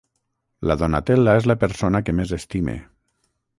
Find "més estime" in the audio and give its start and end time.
2.23-2.77